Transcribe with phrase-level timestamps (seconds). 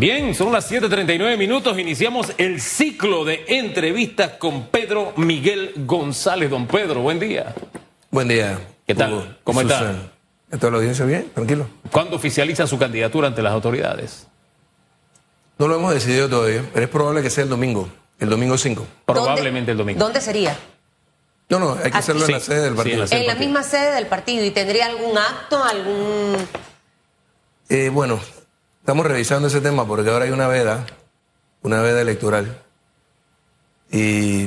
[0.00, 1.78] Bien, son las 7:39 minutos.
[1.78, 6.48] Iniciamos el ciclo de entrevistas con Pedro Miguel González.
[6.48, 7.54] Don Pedro, buen día.
[8.10, 8.58] Buen día.
[8.86, 9.12] ¿Qué tal?
[9.12, 9.78] Hugo, ¿Cómo está?
[9.78, 10.10] Susan.
[10.50, 11.30] ¿Está la audiencia bien?
[11.34, 11.68] Tranquilo.
[11.92, 14.26] ¿Cuándo oficializa su candidatura ante las autoridades?
[15.58, 17.86] No lo hemos decidido todavía, pero es probable que sea el domingo,
[18.18, 18.86] el domingo 5.
[19.04, 20.00] Probablemente el domingo.
[20.02, 20.56] ¿Dónde sería?
[21.50, 22.32] No, no, hay que Ah, hacerlo sí.
[22.32, 22.94] en la sede del Sí, partido.
[22.94, 23.20] en la sede.
[23.20, 23.48] En la partido.
[23.50, 24.44] misma sede del partido.
[24.46, 26.36] ¿Y tendría algún acto, algún...?
[27.68, 28.18] Eh, bueno,
[28.80, 30.86] estamos revisando ese tema porque ahora hay una veda,
[31.62, 32.62] una veda electoral.
[33.90, 34.44] Y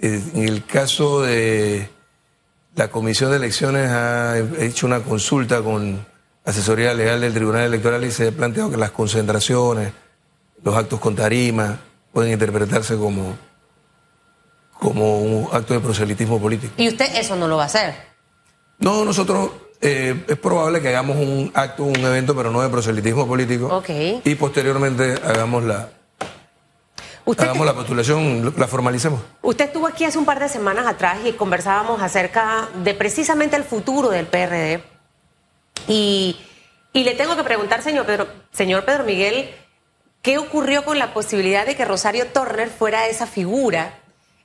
[0.00, 1.88] eh, en el caso de
[2.76, 6.04] la Comisión de Elecciones ha hecho una consulta con
[6.44, 9.92] asesoría legal del Tribunal Electoral y se ha planteado que las concentraciones,
[10.62, 11.78] los actos con tarima,
[12.12, 13.36] pueden interpretarse como,
[14.78, 16.74] como un acto de proselitismo político.
[16.76, 17.94] Y usted eso no lo va a hacer.
[18.78, 19.50] No, nosotros
[19.84, 23.66] eh, es probable que hagamos un acto, un evento, pero no de proselitismo político.
[23.68, 23.90] Ok.
[24.24, 25.88] Y posteriormente hagamos la,
[27.26, 29.20] Usted, hagamos la postulación, la formalicemos.
[29.42, 33.64] usted estuvo aquí hace un par de semanas atrás y conversábamos acerca de precisamente el
[33.64, 34.82] futuro del PRD.
[35.88, 36.36] Y,
[36.92, 39.50] y le tengo que preguntar, señor Pedro, señor Pedro Miguel,
[40.22, 43.98] ¿qué ocurrió con la posibilidad de que Rosario Turner fuera esa figura?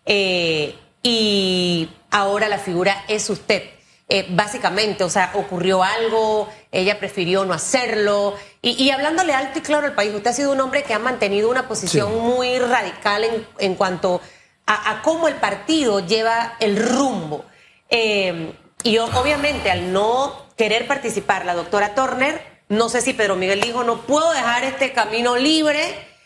[0.06, 3.64] Eh, y ahora la figura es usted.
[4.12, 8.34] Eh, básicamente, o sea, ocurrió algo, ella prefirió no hacerlo.
[8.62, 11.00] Y, y hablándole alto y claro al país, usted ha sido un hombre que ha
[11.00, 12.18] mantenido una posición Sí.
[12.20, 14.20] muy radical en, en cuanto
[14.66, 17.46] a, a cómo el partido lleva el rumbo.
[17.90, 18.52] Eh,
[18.84, 23.62] y o- obviamente al no querer participar la doctora Turner, no sé si Pedro Miguel
[23.62, 25.82] dijo, no puedo dejar este camino libre.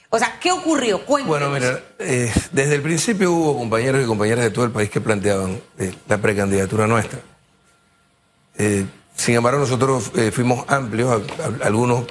[0.09, 1.06] O sea, ¿qué ocurrió?
[1.06, 1.39] Cuéntenos.
[1.50, 5.02] Bueno, mira, eh, desde el principio hubo compañeros y compañeras de todo el país que
[5.02, 7.20] planteaban eh, la precandidatura nuestra.
[8.58, 11.22] Eh, sin embargo, nosotros eh, fuimos amplios,
[11.62, 12.06] algunos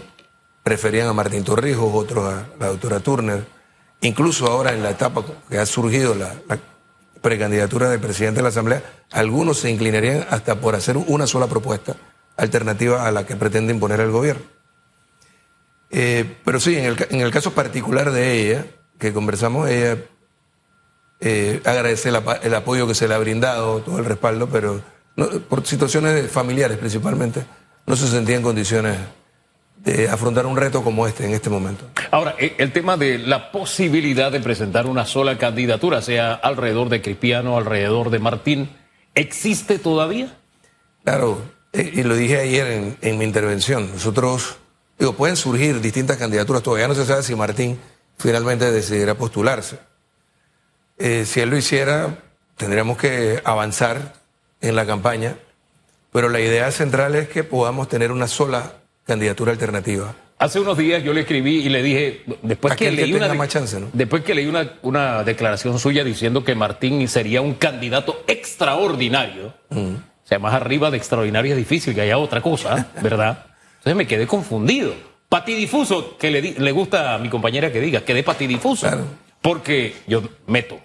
[0.63, 3.45] preferían a Martín Torrijos, otros a la doctora Turner.
[4.01, 6.35] Incluso ahora en la etapa que ha surgido la,
[7.21, 11.95] precandidatura del presidente de la Asamblea, algunos se inclinarían hasta por hacer una sola propuesta
[12.37, 14.43] alternativa a la que pretende imponer el gobierno.
[15.91, 18.67] Eh, pero sí, en el, en el caso particular de ella,
[18.99, 19.99] que conversamos, ella
[21.65, 24.81] agradece el, el apoyo que se le ha brindado, todo el respaldo, pero
[25.17, 27.45] no- por situaciones familiares principalmente,
[27.87, 28.97] no se sentía en condiciones
[29.77, 31.87] de afrontar un reto como este en este momento.
[32.13, 37.03] Ahora, eh, el tema de la posibilidad de presentar una sola candidatura, sea alrededor de
[37.03, 38.71] Cristiano, alrededor de Martín,
[39.17, 40.37] ¿existe todavía?
[41.05, 44.57] Claro, eh, y lo dije ayer en, en mi intervención, nosotros,
[45.01, 47.77] digo, pueden surgir distintas candidaturas, todavía no se sabe si Martín
[48.19, 49.81] finalmente decidirá postularse.
[50.99, 52.19] Eh, si él lo hiciera,
[52.57, 54.13] tendríamos que avanzar
[54.63, 55.37] en la campaña,
[56.13, 58.73] pero la idea central es que podamos tener una sola
[59.05, 60.15] candidatura alternativa.
[60.39, 63.33] Hace unos días yo le escribí y le dije, después que Aquel que leí una
[63.35, 63.89] más chance, ¿no?
[63.93, 69.97] después que leí una, una declaración suya diciendo que Martín sería un candidato extraordinario, o
[70.25, 73.47] sea, más arriba de extraordinario es difícil que haya otra cosa, ¿verdad?
[73.79, 74.95] Entonces me quedé confundido.
[75.29, 78.87] Patidifuso, que le, le gusta a mi compañera que diga, quedé patidifuso.
[78.87, 79.05] Claro.
[79.41, 80.79] Porque yo meto,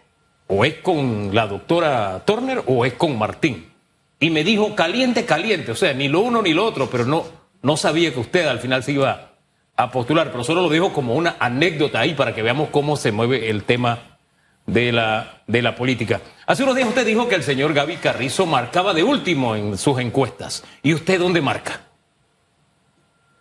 [0.48, 3.72] o es con la doctora Turner o es con Martín.
[4.20, 7.26] Y me dijo caliente, caliente, o sea, ni lo uno ni lo otro, pero no,
[7.62, 9.32] no sabía que usted al final se iba
[9.76, 13.12] a postular, pero solo lo dijo como una anécdota ahí para que veamos cómo se
[13.12, 14.18] mueve el tema
[14.66, 16.20] de la, de la política.
[16.48, 20.00] Hace unos días usted dijo que el señor Gaby Carrizo marcaba de último en sus
[20.00, 20.64] encuestas.
[20.82, 21.82] ¿Y usted dónde marca?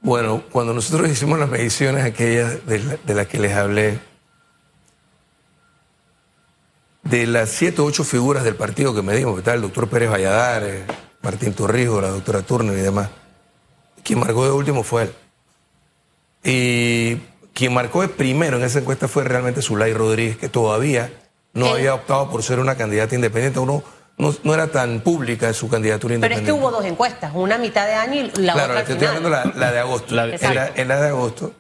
[0.01, 3.99] Bueno, cuando nosotros hicimos las mediciones aquellas de, la- de las que les hablé,
[7.09, 10.11] de las siete o ocho figuras del partido que medimos, que está el doctor Pérez
[10.11, 10.85] Valladares,
[11.23, 13.09] Martín Torrijos, la doctora Turner y demás,
[14.03, 15.13] quien marcó de último fue él.
[16.45, 17.17] Y
[17.55, 21.11] quien marcó de primero en esa encuesta fue realmente Zulay Rodríguez, que todavía
[21.53, 23.83] no había optado por ser una candidata independiente, uno
[24.19, 26.47] no, no era tan pública su candidatura Pero es independiente.
[26.47, 28.93] que hubo dos encuestas, una a mitad de año y la Claro, otra al te
[28.93, 30.15] estoy hablando la, la de agosto.
[30.15, 30.81] La de- en, la, Exacto.
[30.83, 31.53] en la de agosto.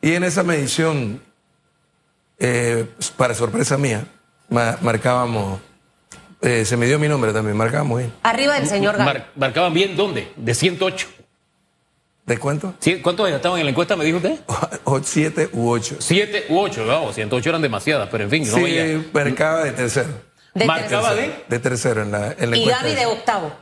[0.00, 1.22] Y en esa medición,
[2.38, 2.86] eh,
[3.16, 4.04] para sorpresa mía,
[4.52, 5.60] ma- marcábamos,
[6.40, 8.12] eh, se me dio mi nombre también, marcábamos bien.
[8.22, 8.98] Arriba del señor.
[8.98, 10.32] Mar- ¿Marcaban bien dónde?
[10.36, 11.08] De 108.
[12.26, 12.74] ¿De cuánto?
[13.02, 14.38] ¿Cuántos estaban en la encuesta, me dijo usted?
[14.84, 15.96] O siete u ocho.
[15.98, 18.84] Siete u ocho, no, 108 eran demasiadas, pero en fin, no veía.
[18.86, 20.08] Sí, marcaba de tercero.
[20.54, 21.32] De Marcaba tercero.
[21.48, 21.56] de...
[21.56, 22.82] De tercero en la, en la Y encuesta.
[22.84, 23.52] Gaby de octavo.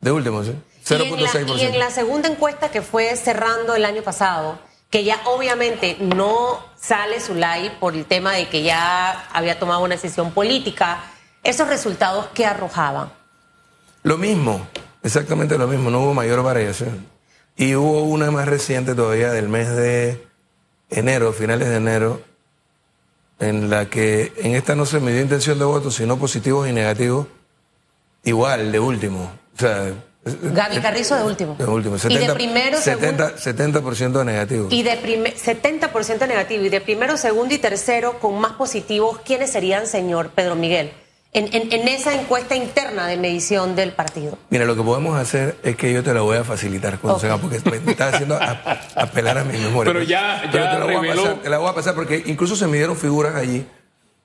[0.00, 0.52] De último, sí.
[0.90, 1.58] Y en, la, 0.6%.
[1.58, 4.58] y en la segunda encuesta que fue cerrando el año pasado,
[4.92, 9.94] que ya obviamente no sale like por el tema de que ya había tomado una
[9.94, 11.02] decisión política,
[11.42, 13.10] esos resultados que arrojaban.
[14.02, 14.66] Lo mismo,
[15.02, 17.06] exactamente lo mismo, no hubo mayor variación.
[17.56, 20.26] Y hubo una más reciente todavía del mes de
[20.90, 22.20] enero, finales de enero,
[23.38, 26.72] en la que en esta no se me dio intención de voto, sino positivos y
[26.72, 27.28] negativos,
[28.24, 29.32] igual, de último.
[29.56, 29.90] O sea,
[30.24, 31.56] Gaby Carrizo de último.
[31.58, 31.96] de último.
[32.08, 34.68] y de primero, 70, 70% negativo.
[34.70, 36.64] Y de primer, 70% negativo.
[36.64, 40.92] Y de primero, segundo y tercero con más positivos, ¿quiénes serían, señor Pedro Miguel?
[41.34, 44.38] En, en, en, esa encuesta interna de medición del partido.
[44.50, 47.28] Mira, lo que podemos hacer es que yo te la voy a facilitar cuando okay.
[47.28, 48.60] se haga, porque me estás haciendo a,
[48.96, 49.92] apelar a mi memoria.
[49.92, 51.12] Pero ya, Pero ya te, la voy reveló.
[51.12, 53.66] a pasar, te la voy a pasar porque incluso se midieron figuras allí.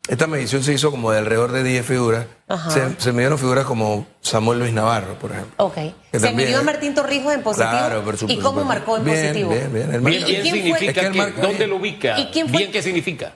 [0.07, 2.25] Esta medición se hizo como de alrededor de 10 figuras.
[2.69, 5.54] Se, se, midieron figuras como Samuel Luis Navarro, por ejemplo.
[5.57, 5.75] Ok.
[6.13, 7.69] Se también, midió a Martín Torrijos en positivo.
[7.71, 8.39] Claro, por supuesto.
[8.42, 9.50] ¿Y cómo marcó en bien, positivo?
[9.51, 9.94] Bien, bien.
[9.95, 10.51] El ¿Bien quién fue?
[10.62, 12.19] significa Es que marca ¿Dónde lo ubica?
[12.19, 12.57] ¿Y quién fue?
[12.59, 13.33] ¿Bien qué significa?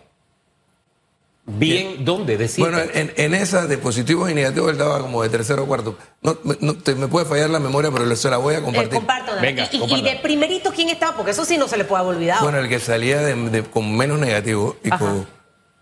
[1.46, 2.38] ¿Bien dónde?
[2.38, 2.64] Decir.
[2.64, 5.98] Bueno, en, en esa de positivos y negativos él daba como de tercero o cuarto.
[6.22, 8.62] No, me- no, te- me puede fallar la memoria, pero se la voy a Eh,
[8.62, 8.94] compartir.
[8.94, 9.48] comparto, Dani.
[9.48, 11.18] Venga, y, y- y de primerito, ¿quién estaba?
[11.18, 12.44] Porque eso sí no se le puede haber olvidado.
[12.44, 15.00] Bueno, el que salía de- de- con menos negativos y Ajá.
[15.00, 15.28] con,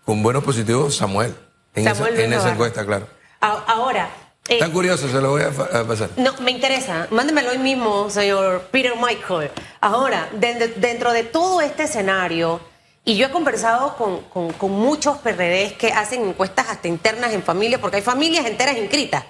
[0.10, 1.36] con buenos positivos, Samuel.
[1.76, 3.08] En, Samuel esa, en encuesta, claro.
[3.42, 4.10] Ahora,
[4.48, 6.10] eh, Tan curioso, se lo voy a, pasar.
[6.18, 7.06] no, me interesa.
[7.12, 9.52] Mándemelo hoy mismo, señor Peter Michael.
[9.80, 12.60] Ahora, de- dentro de todo este escenario,
[13.06, 17.44] y yo he conversado con, con- con muchos PRDs que hacen encuestas hasta internas en
[17.44, 19.26] familia, porque hay familias enteras inscritas.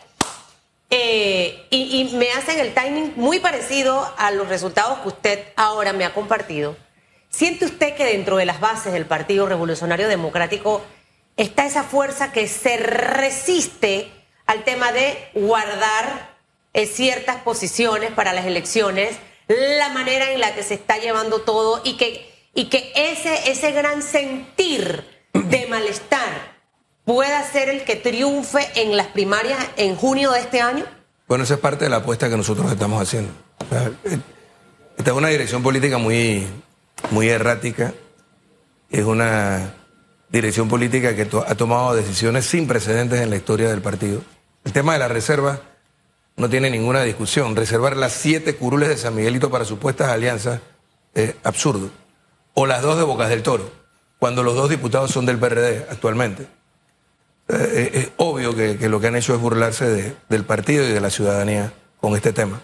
[0.90, 5.92] Eh, y, y me hacen el timing muy parecido a los resultados que usted ahora
[5.92, 6.78] me ha compartido.
[7.30, 10.82] ¿Siente usted que dentro de las bases del Partido Revolucionario Democrático
[11.38, 14.12] está esa fuerza que se resiste
[14.46, 16.36] al tema de guardar
[16.74, 19.18] eh, ciertas posiciones para las elecciones,
[19.48, 23.72] la manera en la que se está llevando todo y que, y que ese, ese
[23.72, 25.04] gran sentir
[25.34, 26.58] de malestar
[27.06, 30.86] pueda ser el que triunfe en las primarias en junio de este año?
[31.28, 33.32] Bueno, esa es parte de la apuesta que nosotros estamos haciendo.
[33.72, 34.20] Eh,
[34.98, 36.46] Esta es una dirección política muy,
[37.12, 37.94] muy errática.
[38.90, 39.74] Es una
[40.30, 44.22] dirección política que ha tomado decisiones sin precedentes en la historia del partido.
[44.64, 45.62] El tema de la reserva
[46.36, 47.56] no tiene ninguna discusión.
[47.56, 50.62] Reservar las siete curules de San Miguelito para supuestas alianzas
[51.14, 51.90] es absurdo.
[52.54, 53.72] O las dos de Bocas del Toro,
[54.20, 56.48] cuando los dos diputados son del PRD actualmente.
[57.48, 61.02] Eh, es obvio que, lo que han hecho es burlarse de- del partido y de
[61.02, 62.62] la ciudadanía con este tema.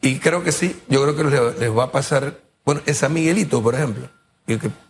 [0.00, 3.62] Y creo que sí, yo creo que les va a pasar, bueno, en San Miguelito,
[3.62, 4.08] por ejemplo,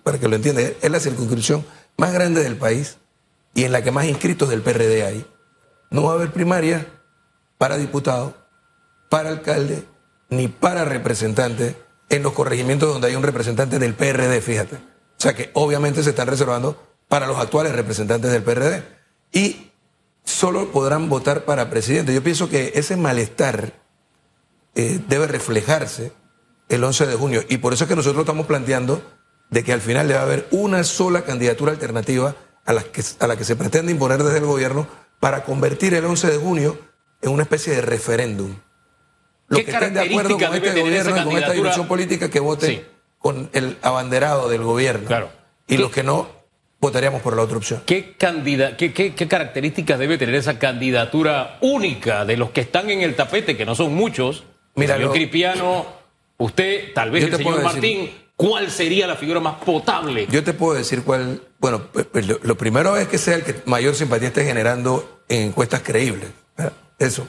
[0.02, 1.64] para que lo entiendan, es la circunscripción
[1.96, 2.98] más grande del país
[3.54, 5.26] y en la que más inscritos del PRD hay.
[5.90, 6.86] No va a haber primaria
[7.58, 8.34] para diputado,
[9.08, 9.84] para alcalde,
[10.30, 11.76] ni para representante
[12.08, 14.76] en los corregimientos donde hay un representante del PRD, fíjate.
[14.76, 16.76] O sea que obviamente se están reservando
[17.08, 18.82] para los actuales representantes del PRD.
[19.32, 19.70] Y
[20.24, 22.14] solo podrán votar para presidente.
[22.14, 23.72] Yo pienso que ese malestar
[24.74, 26.12] eh, debe reflejarse
[26.76, 27.42] el 11 de junio.
[27.48, 29.02] Y por eso es que nosotros estamos planteando
[29.50, 32.34] de que al final debe haber una sola candidatura alternativa
[32.64, 34.86] a la que, a la que se pretende imponer desde el gobierno
[35.20, 36.78] para convertir el 11 de junio
[37.20, 38.56] en una especie de referéndum.
[39.48, 42.40] Los ¿Qué que estén de acuerdo con este gobierno y con esta dirección política que
[42.40, 42.84] voten Sí.
[43.18, 45.06] con el abanderado del gobierno.
[45.06, 45.30] Claro.
[45.68, 46.28] Y ¿Qué- los que no,
[46.80, 47.82] votaríamos por la otra opción.
[47.86, 52.88] ¿Qué, candida- qué, qué- qué características debe tener esa candidatura única de los que están
[52.90, 54.44] en el tapete, que no son muchos?
[54.74, 55.14] Mira, el señor lo-
[56.44, 60.26] usted, tal vez el señor decir- Martín, ¿cuál sería la figura más potable?
[60.30, 61.42] Yo te puedo decir cuál.
[61.58, 65.20] Bueno, pues, pues, lo, lo primero es que sea el que mayor simpatía esté generando
[65.28, 66.30] en encuestas creíbles.
[66.56, 66.72] ¿verdad?
[66.98, 67.26] Eso.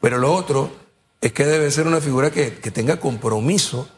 [0.00, 0.70] Pero lo otro
[1.20, 3.88] es que debe ser una figura que, que tenga compromiso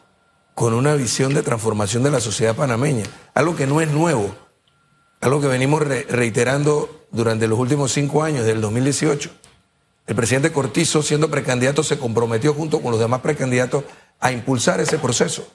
[0.55, 3.03] con una visión de transformación de la sociedad panameña.
[3.33, 4.35] Algo que no es nuevo.
[5.21, 9.29] Algo que venimos re- reiterando durante los últimos cinco años, del 2018.
[10.07, 13.83] El presidente Cortizo, siendo precandidato, se comprometió junto con los demás precandidatos
[14.21, 15.47] a impulsar ese proceso.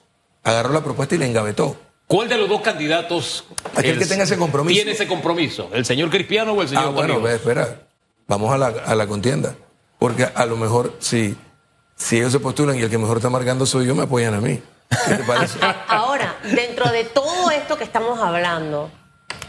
[0.44, 1.76] Agarró la propuesta y la engavetó.
[2.06, 3.44] ¿Cuál de los dos candidatos
[3.74, 4.74] Aquel el- que tenga ese compromiso.
[4.76, 5.70] tiene ese compromiso?
[5.72, 7.80] ¿El señor Crispiano o el señor Ah, bueno, ve, espera.
[8.28, 9.54] Vamos a la, a la contienda.
[9.98, 11.36] Porque a lo mejor, si,
[11.96, 14.40] si ellos se postulan y el que mejor está marcando soy yo, me apoyan a
[14.40, 14.60] mí.
[15.08, 15.58] ¿Qué te parece?
[15.88, 18.90] Ahora, dentro de todo esto que estamos hablando,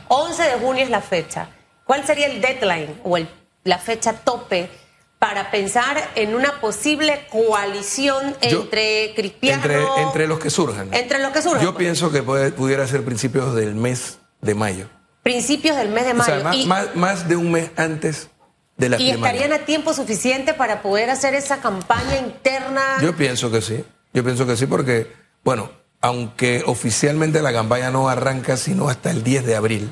[0.07, 1.49] 11 de junio es la fecha.
[1.83, 3.29] ¿Cuál sería el deadline o el-
[3.65, 4.69] la fecha tope
[5.19, 9.61] para pensar en una posible coalición Yo- entre Cristiano?
[9.63, 10.93] entre, entre los que surjan.
[10.93, 11.61] Entre los que surjan.
[11.63, 14.87] Yo pienso que puede- pudiera ser principios del mes de mayo.
[15.23, 16.33] Principios del mes de O mayo.
[16.35, 18.29] sea, más, y, más- más de un mes antes
[18.77, 19.35] de la y primaria.
[19.41, 22.81] estarían a tiempo suficiente para poder hacer esa campaña interna.
[23.01, 23.83] Yo pienso que sí.
[24.13, 25.11] Yo pienso que sí porque,
[25.43, 29.91] bueno, aunque oficialmente la campaña no arranca sino hasta el 10 de abril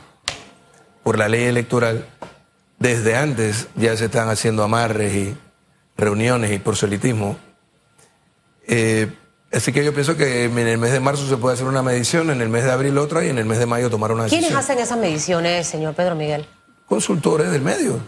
[1.04, 2.06] por la ley electoral,
[2.86, 5.38] desde antes ya se están haciendo amarres y
[5.98, 7.38] reuniones y proselitismo.
[8.68, 9.12] Eh,
[9.56, 12.30] Así que yo pienso que en el mes de marzo se puede hacer una medición,
[12.30, 14.50] en el mes de abril otra y en el mes de mayo tomar una decisión.
[14.50, 16.46] ¿Quiénes hacen esas mediciones, señor Pedro Miguel?
[16.86, 18.00] Consultores del medio.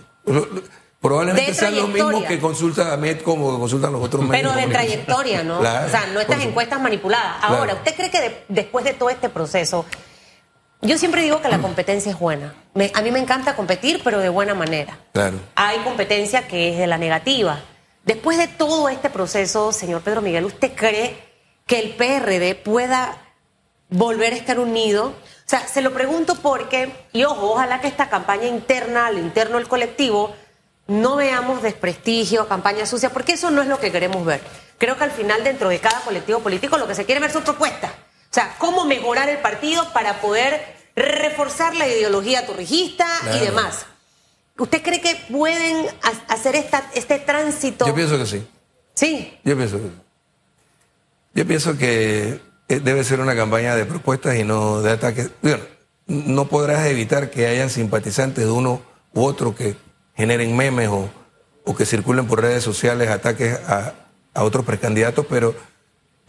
[1.00, 4.52] Probablemente sean los mismos que consulta a MED como que consultan los otros medios.
[4.52, 5.60] Pero de trayectoria, ¿no?
[5.60, 7.38] o sea, no estas encuestas manipuladas.
[7.42, 9.86] Ahora, ¿usted cree que después de todo este proceso,
[10.82, 12.54] yo siempre digo que la competencia es buena.
[12.94, 14.98] a mí me encanta competir, pero de buena manera.
[15.14, 15.40] Claro.
[15.56, 17.60] Hay competencia que es de la negativa.
[18.06, 21.18] Después de todo este proceso, señor Pedro Miguel, ¿usted cree
[21.66, 23.18] que el PRD pueda
[23.90, 25.08] volver a estar unido?
[25.08, 29.58] O sea, se lo pregunto porque, y ojo, ojalá que esta campaña interna, al interno
[29.58, 30.34] del colectivo,
[30.88, 34.42] no veamos desprestigio, campaña sucia, porque eso no es lo que queremos ver.
[34.78, 37.44] Creo que al final, dentro de cada colectivo político, lo que se quiere ver son
[37.44, 37.92] propuestas.
[38.38, 40.62] O sea, cómo mejorar el partido para poder
[40.96, 43.88] reforzar la ideología torrijista y demás.
[44.60, 45.88] ¿Usted cree que pueden
[46.28, 47.88] hacer esta, este tránsito?
[47.88, 48.48] Yo pienso que sí.
[48.94, 49.40] Sí.
[49.44, 49.94] Yo pienso que sí.
[51.34, 55.32] Yo pienso que eh, debe ser una campaña de propuestas y no de ataques.
[55.42, 55.64] Bueno,
[56.06, 58.84] no podrás evitar que hayan simpatizantes de uno
[59.16, 59.76] u otro que
[60.16, 61.10] generen memes o,
[61.64, 63.96] o que circulen por redes sociales ataques a,
[64.36, 65.56] a otros precandidatos, pero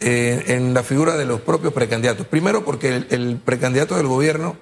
[0.01, 2.25] eh, en la figura de los propios precandidatos.
[2.25, 4.55] Primero porque el, precandidato del gobierno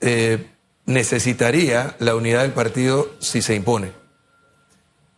[0.00, 0.50] eh,
[0.84, 3.92] necesitaría la unidad del partido si se impone.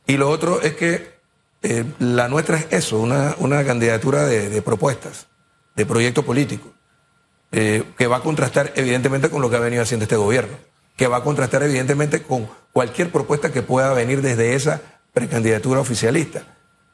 [0.06, 1.10] Y lo otro es que
[1.62, 5.26] eh, la nuestra es eso, una, una candidatura de, propuestas,
[5.74, 6.70] de proyecto político,
[7.50, 10.56] que va a contrastar evidentemente con lo que ha venido haciendo este gobierno,
[10.96, 14.80] que va a contrastar evidentemente con cualquier propuesta que pueda venir desde esa
[15.12, 16.44] precandidatura oficialista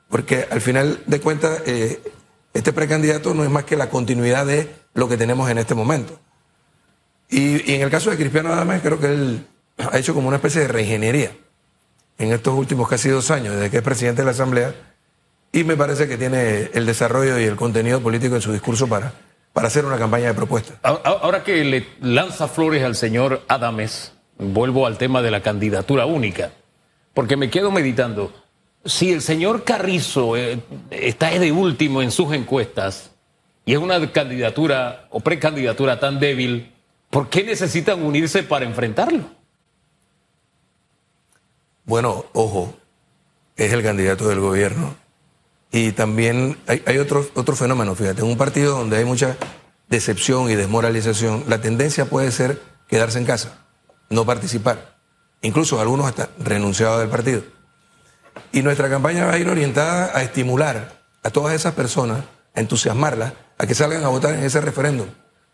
[0.09, 2.00] porque al final de cuentas eh,
[2.55, 6.19] este precandidato no es más que la continuidad de lo que tenemos en este momento.
[7.31, 9.47] Y, en el caso de Cristiano Adame, creo que él
[9.77, 11.33] ha hecho como una especie de reingeniería
[12.17, 14.75] en estos últimos casi dos años, desde que es presidente de la Asamblea,
[15.53, 19.12] y me parece que tiene el desarrollo y el contenido político en su discurso para,
[19.53, 20.79] para hacer una campaña de propuestas.
[20.83, 26.50] Ahora que le lanza flores al señor Adames, vuelvo al tema de la candidatura única,
[27.15, 28.33] porque me quedo meditando
[28.85, 33.11] si el señor Carrizo eh, está de último en sus encuestas
[33.65, 36.73] y es una candidatura o precandidatura tan débil,
[37.11, 39.25] ¿por qué necesitan unirse para enfrentarlo?
[41.85, 42.75] Bueno, ojo,
[43.57, 44.95] es el candidato del gobierno.
[45.71, 49.37] Y también hay, otro, otro fenómeno, fíjate, en un partido donde hay mucha
[49.89, 53.67] decepción y desmoralización, la tendencia puede ser quedarse en casa,
[54.09, 54.97] no participar.
[55.43, 57.43] Incluso algunos hasta renunciados del partido.
[58.52, 63.33] Y nuestra campaña va a ir orientada a estimular a todas esas personas, a entusiasmarlas,
[63.59, 65.09] a que salgan a votar en ese referéndum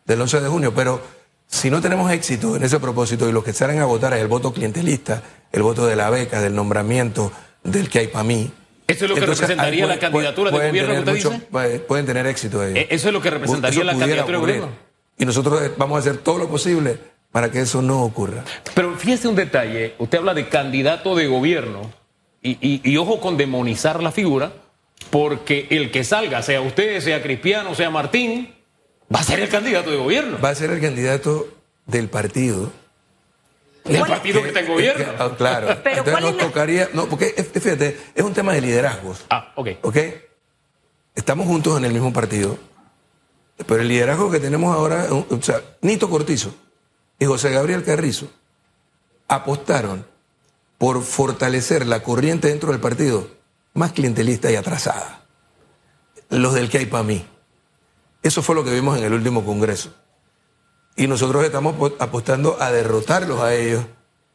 [0.04, 0.74] del 11 de junio.
[0.74, 1.00] Pero
[1.46, 4.28] si no tenemos éxito en ese propósito y los que salen a votar es el
[4.28, 5.22] voto clientelista,
[5.52, 8.50] el voto de la beca, del nombramiento, del que hay para mí.
[8.86, 11.78] ¿Eso es lo que representaría la candidatura de gobierno que usted dice?
[11.80, 12.78] Pueden tener éxito ellos.
[12.78, 14.68] Eh, ¿Eso es lo que representaría la candidatura de gobierno?
[15.16, 16.98] Y nosotros vamos a hacer todo lo posible
[17.32, 18.44] para que eso no ocurra.
[18.74, 21.90] Pero fíjese un detalle, usted habla de candidato de gobierno
[22.44, 24.52] y, ojo con demonizar la figura,
[25.10, 28.54] porque el que salga, sea usted, sea Cristiano, sea Martín,
[29.14, 30.38] va a ser el candidato de gobierno.
[30.44, 31.48] Va a ser el candidato
[31.86, 32.70] del partido.
[33.84, 35.04] Del partido que está en gobierno.
[35.18, 35.68] Ah, claro.
[35.84, 36.88] Entonces nos tocaría.
[36.92, 39.24] No, porque fíjate, es un tema de liderazgos.
[39.30, 39.68] Ah, ok.
[39.82, 39.96] Ok.
[41.14, 42.58] Estamos juntos en el mismo partido.
[43.66, 46.54] Pero el liderazgo que tenemos ahora, o sea, Nito Cortizo
[47.18, 48.28] y José Gabriel Carrizo
[49.28, 50.06] apostaron
[50.78, 53.28] por fortalecer la corriente dentro del partido
[53.74, 55.24] más clientelista y atrasada.
[56.30, 57.26] Los del que hay para mí.
[58.22, 59.92] Eso fue lo que vimos en el último Congreso.
[60.96, 63.84] Y nosotros estamos apostando a derrotarlos a ellos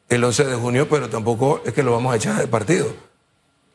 [0.09, 2.93] el 11 de junio, pero tampoco es que lo vamos a echar del partido.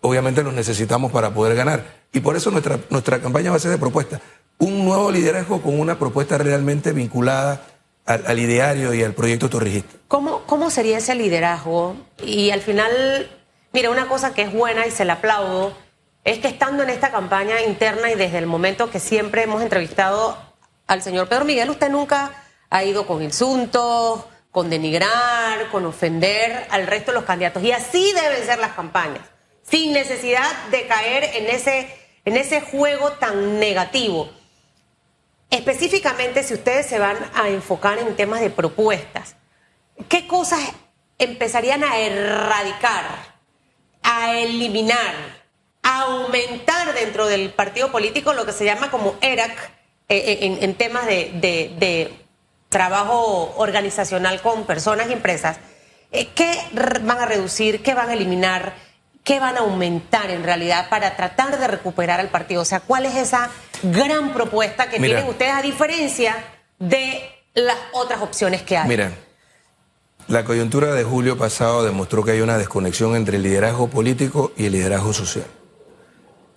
[0.02, 2.04] Obviamente los necesitamos para poder ganar.
[2.12, 4.21] Y por eso nuestra, nuestra campaña va a ser de propuesta.
[4.59, 7.66] Un nuevo liderazgo con una propuesta realmente vinculada
[8.06, 9.94] al, ideario y al proyecto torrijista.
[10.08, 11.96] ¿Cómo, ¿Cómo sería ese liderazgo?
[12.23, 13.30] Y al final,
[13.73, 15.76] mira, una cosa que es buena y se la aplaudo,
[16.25, 20.37] es que estando en esta campaña interna y desde el momento que siempre hemos entrevistado
[20.87, 22.30] al señor Pedro Miguel, usted nunca
[22.70, 27.62] ha ido con insultos, con denigrar, con ofender al resto de los candidatos.
[27.62, 29.23] Y así deben ser las campañas,
[29.62, 31.88] sin necesidad de caer en ese,
[32.25, 34.30] en ese juego tan negativo.
[35.54, 39.37] Específicamente, si ustedes se van a enfocar en temas de propuestas,
[40.08, 40.58] ¿qué cosas
[41.16, 43.04] empezarían a erradicar,
[44.02, 45.14] a eliminar,
[45.84, 49.70] a aumentar dentro del partido político lo que se llama como ERAC
[50.08, 52.12] eh, eh, en, temas de,
[52.68, 55.58] trabajo organizacional con personas y empresas?
[56.11, 57.80] Eh, ¿Qué van a reducir?
[57.80, 58.75] ¿Qué van a eliminar?
[59.24, 62.62] ¿Qué van a aumentar en realidad para tratar de recuperar al partido?
[62.62, 63.50] O sea, ¿cuál es esa
[63.82, 65.16] gran propuesta que Mira.
[65.16, 66.36] tienen ustedes a diferencia
[66.78, 67.22] de
[67.54, 68.86] las otras opciones que hay?
[68.86, 69.12] Mira,
[70.28, 74.66] la coyuntura de julio pasado demostró que hay una desconexión entre el liderazgo político y
[74.66, 75.46] el liderazgo social.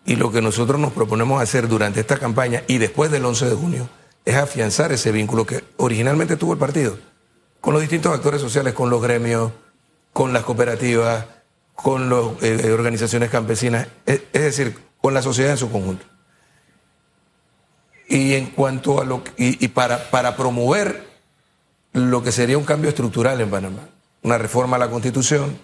[0.06, 3.56] Y lo que nosotros nos proponemos hacer durante esta campaña y después del 11 de
[3.56, 3.90] junio
[4.24, 6.98] es afianzar ese vínculo que originalmente tuvo el partido
[7.60, 9.52] con los distintos actores sociales, con los gremios,
[10.14, 11.26] con las cooperativas,
[11.78, 12.20] con las
[12.72, 16.06] organizaciones campesinas, es, decir, con la sociedad en su conjunto.
[18.10, 21.08] Y en cuanto a lo y, para, para promover
[21.94, 23.90] lo que sería un cambio estructural en Panamá,
[24.24, 25.56] una reforma a la Constitución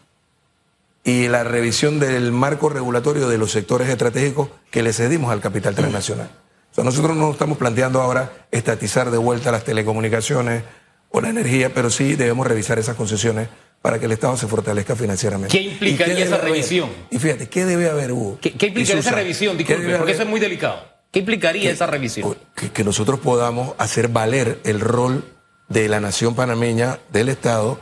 [1.03, 5.73] y la revisión del marco regulatorio de los sectores estratégicos que le cedimos al capital
[5.73, 6.29] transnacional.
[6.75, 10.63] O nosotros no estamos planteando ahora estatizar de vuelta las telecomunicaciones
[11.09, 13.49] o la energía, pero sí debemos revisar esas concesiones
[13.83, 15.57] para que el Estado se fortalezca financieramente.
[15.57, 16.51] ¿Qué implicaría ¿Y qué esa haber?
[16.51, 16.89] revisión?
[17.11, 18.37] Y fíjate, ¿qué debe haber, Hugo?
[18.39, 19.57] ¿Qué, qué implicaría esa revisión?
[19.57, 20.15] ¿qué Disculpe, porque haber?
[20.15, 20.85] eso es muy delicado.
[21.11, 22.37] ¿Qué implicaría esa revisión?
[22.55, 25.25] que, que nosotros podamos hacer valer el rol
[25.67, 27.77] de la nación panameña, del Estado,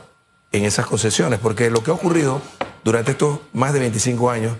[0.50, 1.38] en esas concesiones.
[1.38, 2.42] Porque lo que ha ocurrido
[2.82, 4.56] durante estos más de 25 años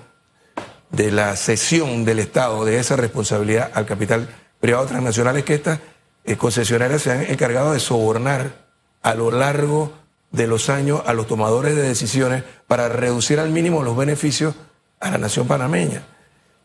[0.93, 4.29] de la cesión del Estado de esa responsabilidad al capital
[4.61, 5.81] privado transnacional es que estas
[6.25, 8.63] eh, concesionarias se han encargado de sobornar
[9.03, 10.02] a lo largo
[10.33, 14.55] de los años a los tomadores de decisiones para reducir al mínimo los beneficios
[14.99, 16.03] a la nación panameña.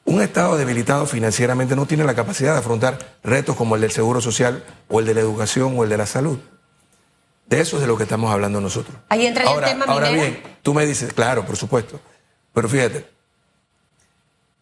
[0.06, 4.22] Un Estado debilitado financieramente no tiene la capacidad de afrontar retos como el del seguro
[4.22, 6.40] social o el de la educación o el de la salud.
[7.46, 8.96] De eso es de lo que estamos hablando nosotros.
[9.10, 12.00] Ahí entraría el ahora, tema Ahora bien, tú me dices, claro, por supuesto.
[12.54, 13.06] Pero fíjate,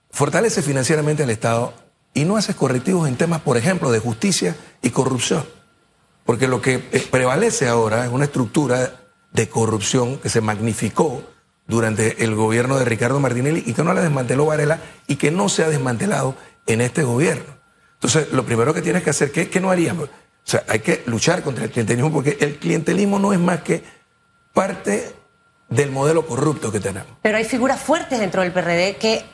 [0.09, 1.74] fortalece financieramente al Estado
[2.13, 5.45] y no haces correctivos en temas, por ejemplo, de justicia y corrupción.
[6.25, 9.00] Porque lo que eh, prevalece ahora es una estructura
[9.32, 11.24] de corrupción que se magnificó
[11.67, 15.50] durante el gobierno de Ricardo Martinelli y que no la desmanteló Varela y que no
[15.50, 16.36] se ha desmantelado
[16.67, 17.55] en este gobierno.
[17.94, 20.10] Entonces, lo primero que tienes que hacer, ¿qué, qué no haríamos?
[20.10, 23.84] O sea, hay que luchar contra el clientelismo porque el clientelismo no es más que
[24.53, 25.14] parte
[25.70, 27.09] del modelo corrupto que tenemos.
[27.22, 29.25] Pero hay figuras fuertes dentro del PRD que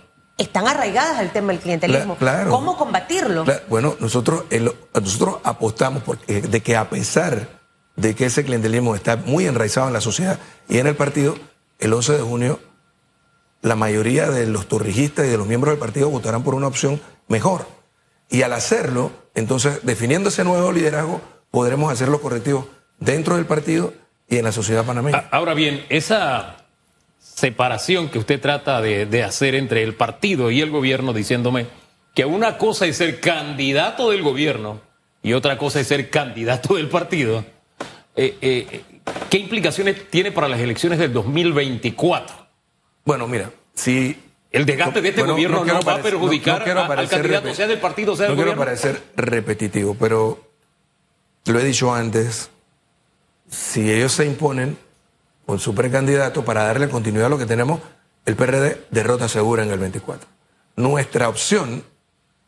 [0.41, 2.15] están arraigadas al tema del clientelismo.
[2.17, 2.49] Claro.
[2.51, 3.45] ¿Cómo combatirlo?
[3.69, 7.47] Bueno, nosotros, el- nosotros apostamos por- eh, de que a pesar
[7.95, 11.35] de que ese clientelismo está muy enraizado en la sociedad y en el partido,
[11.79, 12.59] el 11 de junio
[13.61, 16.99] la mayoría de los torrijistas y de los miembros del partido votarán por una opción
[17.27, 17.67] mejor.
[18.29, 22.65] Y al hacerlo, entonces, definiendo ese nuevo liderazgo, podremos hacer los correctivos
[22.99, 23.93] dentro del partido
[24.27, 25.27] y en la sociedad panameña.
[25.31, 26.55] A- Ahora bien, esa
[27.21, 31.67] separación que usted trata de, de hacer entre el partido y el gobierno, diciéndome
[32.15, 34.81] que una cosa es ser candidato del gobierno
[35.23, 37.45] y otra cosa es ser candidato del partido,
[38.15, 38.81] eh, eh,
[39.29, 42.35] ¿qué implicaciones tiene para las elecciones del 2024?
[43.05, 44.17] Bueno, mira, si
[44.51, 47.07] El desgaste de este Bueno, gobierno no, quiero va a perjudicar no- no a- al
[47.07, 48.65] candidato, sea del partido, sea del No quiero gobierno.
[48.81, 50.43] parecer repetitivo, pero
[51.45, 52.49] lo he dicho antes,
[53.49, 54.77] si ellos se imponen
[55.45, 57.79] con su precandidato para darle continuidad a lo que tenemos,
[58.25, 60.27] el PRD derrota segura en el 24.
[60.75, 61.83] Nuestra opción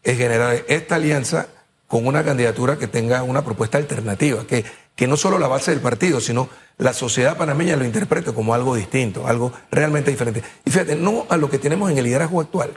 [0.03, 1.47] es generar esta alianza
[1.87, 5.79] con una candidatura que tenga una propuesta alternativa, que, que no solo la base del
[5.79, 10.43] partido, sino la sociedad panameña lo interprete como algo distinto, algo realmente diferente.
[10.65, 12.73] Y fíjate, no a lo que tenemos en el liderazgo actual,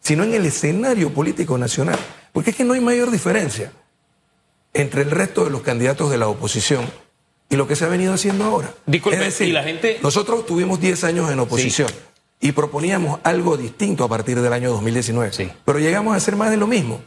[0.00, 1.98] sino en el escenario político nacional,
[2.32, 3.72] porque es que no hay mayor diferencia
[4.72, 6.86] entre el resto de los candidatos de la oposición
[7.48, 8.72] y lo que se ha venido haciendo ahora.
[8.86, 11.88] Disculpe, es decir, y la gente- nosotros tuvimos 10 años en oposición
[12.40, 15.50] y proponíamos algo distinto a partir del año 2019, Sí.
[15.64, 17.00] pero llegamos a hacer más de lo mismo.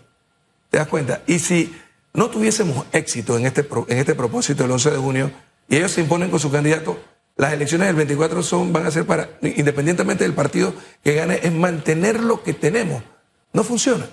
[0.70, 1.22] ¿Te das cuenta?
[1.28, 1.76] Y si
[2.14, 5.32] no tuviésemos éxito en este, en este propósito el 11 de junio
[5.68, 7.00] y ellos se imponen con su candidato,
[7.36, 10.74] las elecciones del 24 son, van a ser para, independientemente del partido
[11.04, 13.02] que gane, es mantener lo que tenemos.
[13.54, 14.08] No funciona.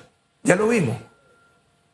[0.45, 0.97] Ya lo vimos.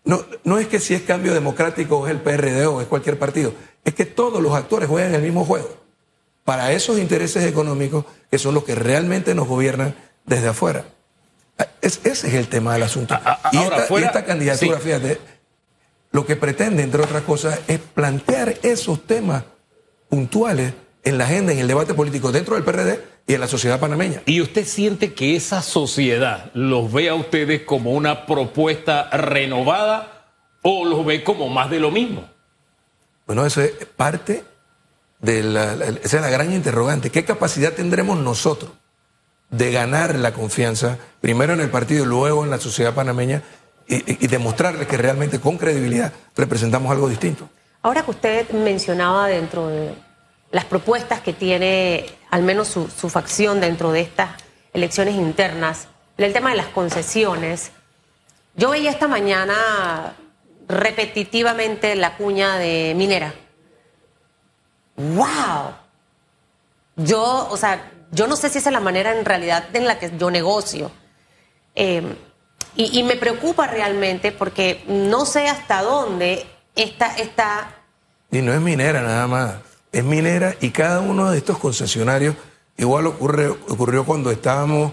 [0.05, 3.19] No, no es que si es cambio democrático o es el PRD o es cualquier
[3.19, 5.69] partido, es que todos los actores juegan el mismo juego.
[6.45, 9.95] Para esos intereses económicos que son los que realmente nos gobiernan
[10.27, 10.85] desde afuera.
[11.81, 13.15] Es- ese es el tema del asunto.
[13.15, 14.85] A- a- y, ahora, esta, y esta candidatura, sí.
[14.85, 15.19] fíjate,
[16.11, 19.45] lo que pretende, entre otras cosas, es plantear esos temas
[20.09, 23.81] puntuales en la agenda, en el debate político dentro del PRD y en la sociedad
[23.81, 24.23] panameña.
[24.27, 30.27] ¿Y usted siente que esa sociedad los ve a ustedes como una propuesta renovada
[30.63, 32.29] o los ve como más de lo mismo?
[33.47, 34.45] Eso es parte
[35.21, 37.11] de la, esa es la gran interrogante.
[37.11, 38.71] ¿Qué capacidad tendremos nosotros
[39.51, 43.43] de ganar la confianza, primero en el partido y luego en la sociedad panameña,
[43.89, 47.49] y- y demostrarles que realmente con credibilidad representamos algo distinto?
[47.83, 49.95] Ahora que usted mencionaba dentro de
[50.53, 54.31] las propuestas que tiene al menos su, su facción dentro de estas
[54.73, 57.71] elecciones internas, el tema de las concesiones.
[58.55, 60.15] Yo veía esta mañana
[60.69, 63.35] repetitivamente la cuña de minera.
[64.97, 65.75] ¡Wow!
[66.97, 69.99] Yo, o sea, yo no sé si esa es la manera en realidad en la
[69.99, 70.91] que yo negocio.
[71.75, 72.01] Y,
[72.77, 77.75] y, me preocupa realmente porque no sé hasta dónde esta, esta...
[78.31, 79.55] Y no es minera nada más,
[79.91, 82.35] es minera y cada uno de estos concesionarios,
[82.77, 84.93] igual ocurre, ocurrió cuando estábamos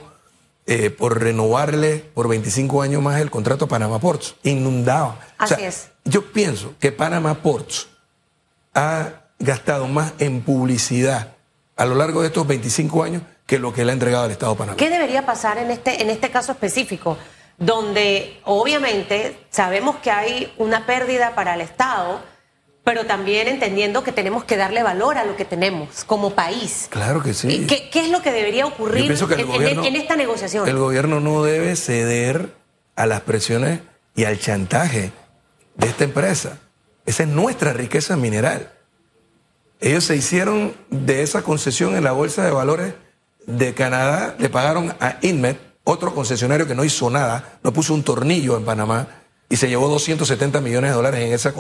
[0.71, 5.17] eh, por renovarle por 25 años más el contrato a Panamá Ports, inundaba.
[5.39, 5.89] Así es.
[6.05, 7.88] Yo pienso que Panamá Ports
[8.75, 11.34] ha gastado más en publicidad
[11.75, 14.51] a lo largo de estos 25 años que lo que le ha entregado al Estado
[14.51, 14.77] de Panamá.
[14.77, 17.17] ¿Qué debería pasar en este, en este caso específico?
[17.58, 22.21] Donde obviamente sabemos que hay una pérdida para el Estado,
[22.89, 26.88] pero también entendiendo que tenemos que darle valor a lo que tenemos como país.
[26.89, 27.67] Claro que sí.
[27.67, 30.67] ¿Qué, qué es lo que debería ocurrir que en, gobierno, en, en esta negociación?
[30.67, 32.49] El gobierno no debe ceder
[32.95, 33.82] a las presiones
[34.15, 35.12] y al chantaje
[35.75, 36.58] de esta empresa.
[37.06, 38.71] Esa es nuestra riqueza mineral.
[39.80, 42.95] Ellos se hicieron de esa concesión en la Bolsa de Valores
[43.45, 48.02] de Canadá, le pagaron a Inmet, otro concesionario que no hizo nada, no puso un
[48.02, 49.18] tornillo en Panamá
[49.49, 51.53] y se llevó 270 millones de dólares en esa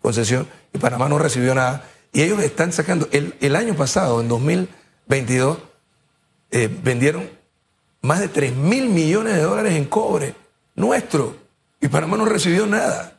[0.00, 1.84] concesión y Panamá no recibió nada.
[2.12, 5.58] Y ellos están sacando, el, año pasado, en 2022,
[6.50, 7.28] eh, vendieron
[8.00, 10.34] más de 3 mil millones de dólares en cobre
[10.74, 11.36] nuestro
[11.80, 13.18] y Panamá no recibió nada.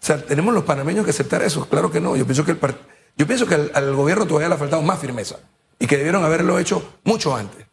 [0.00, 1.68] O sea, tenemos los panameños que aceptar eso.
[1.68, 2.14] Claro que no.
[2.14, 4.82] Yo pienso que el partido yo pienso que al, al, gobierno todavía le ha faltado
[4.82, 5.36] más firmeza
[5.78, 7.66] y que debieron haberlo hecho mucho antes.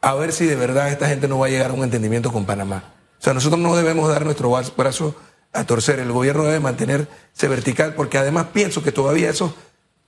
[0.00, 2.44] A ver si de verdad esta gente no va a llegar a un entendimiento con
[2.44, 2.93] Panamá.
[3.24, 5.16] O sea, nosotros no debemos dar nuestro brazo
[5.54, 5.98] a torcer.
[5.98, 9.54] El gobierno debe mantenerse vertical porque además pienso que todavía esos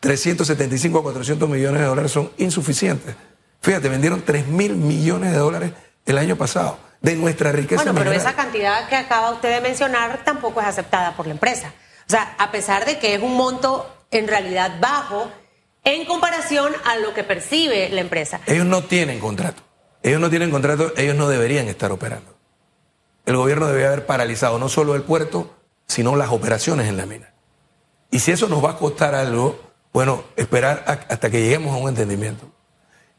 [0.01, 3.17] 375 a 400 millones de dólares son insuficientes.
[3.63, 5.73] Fíjate, vendieron 3 mil millones de dólares
[6.05, 7.85] el año pasado de nuestra riqueza.
[7.85, 8.21] Bueno, pero mineral.
[8.21, 11.73] esa cantidad que acaba usted de mencionar tampoco es aceptada por la empresa.
[12.07, 15.31] O sea, a pesar de que es un monto en realidad bajo
[15.85, 18.43] en comparación a lo que percibe la empresa.
[18.45, 19.63] Ellos no tienen contrato.
[20.03, 22.36] Ellos no tienen contrato, ellos no deberían estar operando.
[23.27, 25.55] El gobierno debería haber paralizado no solo el puerto,
[25.87, 27.33] sino las operaciones en la mina.
[28.11, 29.61] Y si eso nos va a costar algo,
[29.93, 32.47] bueno, esperar a, hasta que lleguemos a un entendimiento.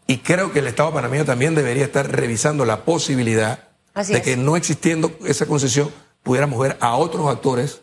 [0.07, 4.23] Y creo que el Estado panameño también debería estar revisando la posibilidad Así de es.
[4.23, 5.91] que no existiendo esa concesión
[6.23, 7.81] pudiéramos ver a otros actores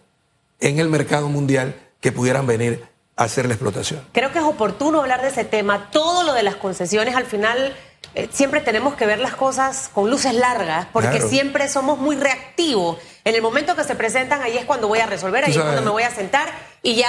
[0.61, 2.85] en el mercado mundial que pudieran venir
[3.17, 4.01] hacer la explotación.
[4.13, 5.91] Creo que es oportuno hablar de ese tema.
[5.91, 7.77] Todo lo de las concesiones, al final,
[8.15, 11.29] eh, siempre tenemos que ver las cosas con luces largas, porque Claro.
[11.29, 12.99] siempre somos muy reactivos.
[13.25, 15.83] En el momento que se presentan, ahí es cuando voy a resolver, ahí es cuando
[15.83, 16.49] me voy a sentar
[16.83, 17.09] y ya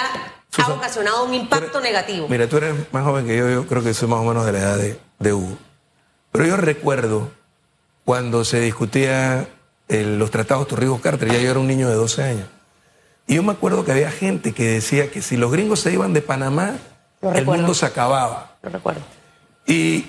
[0.49, 2.27] Susan, ha ocasionado un impacto eres- negativo.
[2.29, 4.51] Mira, tú eres más joven que yo, yo creo que soy más o menos de
[4.53, 5.58] la edad de, de Hugo.
[6.31, 7.31] Pero yo recuerdo
[8.05, 9.47] cuando se discutía
[9.88, 12.47] el- los tratados Torrijos-Carter, ya yo era un niño de 12 años.
[13.27, 16.13] Y yo me acuerdo que había gente que decía que si los gringos se iban
[16.13, 16.73] de Panamá,
[17.21, 18.55] Lo el mundo se acababa.
[18.62, 19.01] Lo recuerdo.
[19.65, 20.05] Y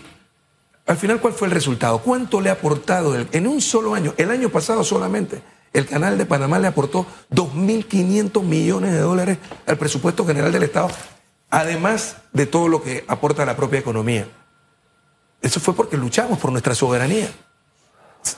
[0.86, 1.98] al final, ¿cuál fue el resultado?
[1.98, 4.14] ¿Cuánto le ha aportado el- en un solo año?
[4.16, 9.76] El año pasado solamente, el canal de Panamá le aportó 2.500 millones de dólares al
[9.78, 10.88] presupuesto general del Estado,
[11.50, 14.28] además de todo lo que aporta la propia economía.
[15.42, 17.28] Eso fue porque luchamos por nuestra soberanía.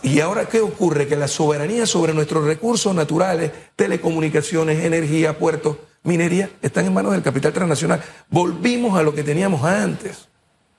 [0.02, 1.06] Y ahora, ¿qué ocurre?
[1.06, 7.22] Que la soberanía sobre nuestros recursos naturales, telecomunicaciones, energía, puertos, minería, están en manos del
[7.22, 8.02] capital transnacional.
[8.28, 10.27] Volvimos a lo que teníamos antes.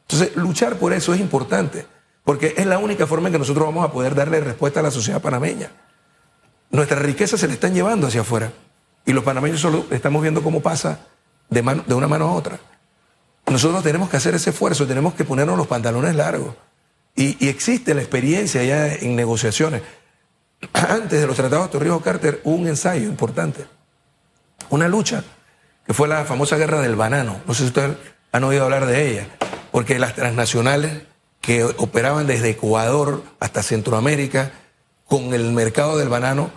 [0.10, 1.86] Entonces, luchar por eso es importante,
[2.24, 4.92] porque es la única forma en que nosotros vamos a poder darle respuesta a la
[4.92, 5.72] sociedad panameña.
[6.72, 8.52] Nuestras riquezas se le están llevando hacia afuera.
[9.06, 11.00] Y los panameños solo estamos viendo cómo pasa
[11.50, 12.60] de, mano- de una mano a otra.
[13.48, 16.56] Nosotros tenemos que hacer ese esfuerzo, tenemos que ponernos los pantalones largos.
[17.16, 19.82] Y, y existe la experiencia ya en negociaciones.
[20.74, 23.66] Antes de los tratados de Torrijos-Carter hubo un ensayo importante,
[24.70, 25.24] una lucha,
[25.86, 27.42] que fue la famosa guerra del banano.
[27.48, 27.96] No sé si ustedes
[28.32, 29.28] han oído hablar de ella,
[29.72, 31.04] porque las transnacionales
[31.42, 34.52] que operaban desde Ecuador hasta Centroamérica
[35.06, 36.52] con el mercado del banano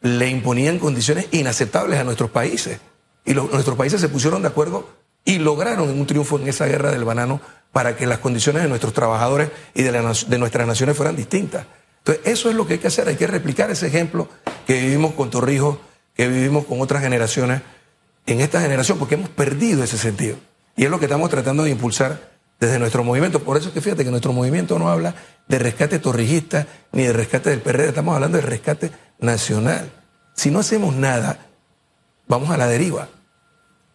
[0.00, 2.80] le imponían condiciones inaceptables a nuestros países.
[3.24, 4.88] Y nuestros países se pusieron de acuerdo
[5.24, 7.40] y lograron un triunfo en esa guerra del banano
[7.72, 11.66] para que las condiciones de nuestros trabajadores y de, de nuestras naciones fueran distintas.
[11.98, 13.08] Entonces, eso es lo que hay que hacer.
[13.08, 14.28] Hay que replicar ese ejemplo
[14.66, 15.78] que vivimos con Torrijos,
[16.14, 17.62] que vivimos con otras generaciones,
[18.26, 20.36] en esta generación, porque hemos perdido ese sentido.
[20.76, 23.42] Y es lo que estamos tratando de impulsar desde nuestro movimiento.
[23.42, 25.14] Por eso es que fíjate que nuestro movimiento no habla
[25.48, 29.90] de rescate torrijista ni de rescate del PRD, estamos hablando de rescate nacional.
[30.34, 31.38] Si no hacemos nada,
[32.28, 33.08] vamos a la deriva.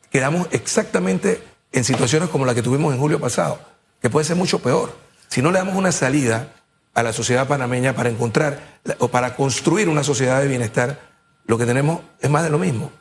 [0.10, 3.60] Quedamos exactamente en situaciones como la que tuvimos en julio pasado,
[4.02, 4.96] que puede ser mucho peor.
[5.30, 6.54] si no le damos una salida
[6.94, 11.00] a la sociedad panameña para encontrar o para construir una sociedad de bienestar,
[11.46, 12.92] lo que tenemos es más de lo mismo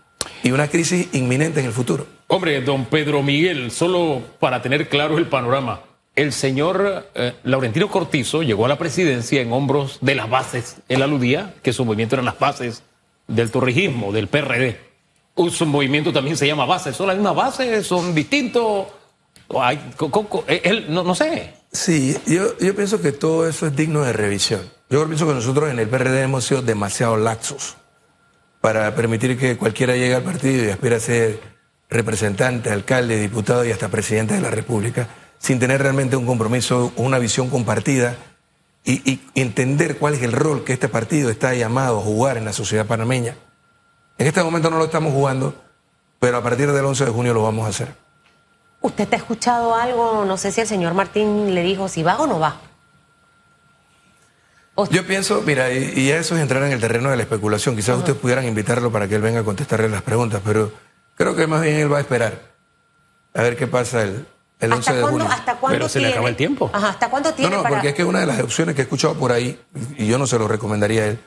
[0.42, 2.06] y una crisis inminente en el futuro.
[2.32, 5.80] Hombre, don Pedro Miguel, solo para tener claro el panorama,
[6.14, 11.02] el señor eh, Laurentino Cortizo llegó a la presidencia en hombros de las bases, él
[11.02, 12.84] aludía que su movimiento eran las bases
[13.26, 14.78] del torrijismo, del PRD.
[15.50, 18.86] Su movimiento también se llama base, son las mismas bases, son distintos.
[19.60, 19.80] Hay,
[20.46, 21.54] eh, él, no, no sé.
[21.72, 24.60] Sí, yo pienso que todo eso es digno de revisión.
[24.88, 27.76] Yo pienso que nosotros en el PRD hemos sido demasiado laxos
[28.60, 31.59] para permitir que cualquiera llegue al partido y aspire a ser
[31.90, 37.18] representante, alcalde, diputado y hasta presidente de la República, sin tener realmente un compromiso, una
[37.18, 38.16] visión compartida
[38.84, 42.44] y, y entender cuál es el rol que este partido está llamado a jugar en
[42.44, 43.36] la sociedad panameña.
[44.18, 45.54] En este momento no lo estamos jugando,
[46.18, 47.94] pero a partir del 11 de junio lo vamos a hacer.
[48.82, 50.24] ¿Usted te ha escuchado algo?
[50.24, 52.60] No sé si el señor Martín le dijo si va o no va.
[54.90, 57.76] Yo pienso, mira, y, eso es entrar en el terreno de la especulación.
[57.76, 60.72] Quizás ustedes pudieran invitarlo para que él venga a contestarle las preguntas, pero
[61.20, 62.32] creo que más bien él va a esperar
[63.34, 64.26] a ver qué pasa el,
[64.58, 65.28] el 11 de junio.
[65.30, 66.70] ¿Hasta cuándo Pero se le acaba el tiempo.
[66.72, 68.84] Ajá, ¿hasta cuándo tiene No, no, porque es que una de las opciones que he
[68.84, 69.60] escuchado por ahí,
[69.98, 71.20] y yo no se lo recomendaría a él,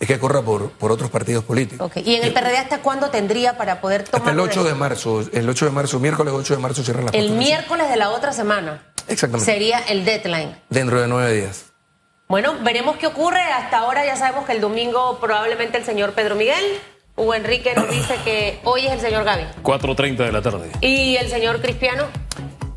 [0.00, 1.86] es que corra por, por otros partidos políticos.
[1.88, 2.02] Okay.
[2.06, 4.22] ¿Y en el PRD hasta cuándo tendría para poder tomar?
[4.22, 7.14] Hasta el 8 de marzo, el 8 de marzo, miércoles 8 de marzo cierran las
[7.14, 8.82] El miércoles de la otra semana.
[9.08, 9.52] Exactamente.
[9.52, 10.56] Sería el deadline.
[10.70, 11.66] Dentro de nueve días.
[12.28, 13.42] Bueno, veremos qué ocurre.
[13.42, 16.64] Hasta ahora ya sabemos que el domingo probablemente el señor Pedro Miguel.
[17.16, 19.44] Hugo Enrique nos dice que hoy es el señor Gaby.
[19.62, 20.70] 4.30 de la tarde.
[20.80, 22.06] ¿Y el señor Cristiano?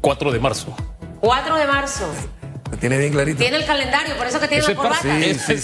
[0.02, 0.76] 4 de marzo.
[1.22, 2.08] 4 de marzo.
[2.70, 3.40] Lo tiene bien clarito.
[3.40, 5.02] Tiene el calendario, por eso que tiene Ese la corbata.
[5.02, 5.58] parte, es- se.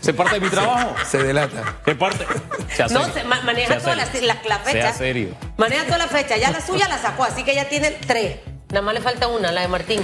[0.00, 0.94] Se parte de mi trabajo.
[1.06, 1.76] Se delata.
[1.84, 2.24] Se parte.
[2.90, 4.96] No, se ma- maneja todas las la, la Sea fechas.
[4.96, 5.28] serio.
[5.58, 6.36] Maneja toda la fecha.
[6.38, 8.36] Ya la suya la sacó, así que ya tiene tres.
[8.70, 10.00] Nada más le falta una, la de Martín.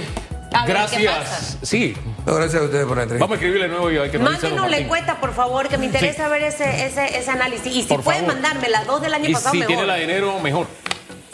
[0.53, 0.99] A ver, ¿qué pasa?
[1.01, 1.57] Gracias.
[1.63, 1.95] Sí.
[2.25, 3.23] No, gracias a ustedes por la entrevista.
[3.25, 4.85] Vamos a escribirle nuevo y hay que analizarlo, Mándenos la Martín.
[4.85, 6.31] encuesta, por favor, que me interesa Sí.
[6.31, 7.67] ver ese, ese, ese análisis.
[7.75, 8.35] Y si Por pueden favor.
[8.41, 9.67] mandarme las dos del año Y pasado, si mejor.
[9.67, 10.67] tiene la de enero, mejor.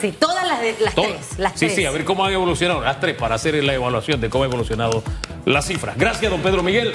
[0.00, 1.10] Sí, todas las, de, las Todas.
[1.12, 1.38] tres.
[1.38, 1.74] Las sí, tres.
[1.74, 4.50] sí, a ver cómo han evolucionado las tres para hacer la evaluación de cómo han
[4.50, 5.02] evolucionado
[5.44, 5.94] las cifras.
[5.98, 6.94] Gracias, don Pedro Miguel.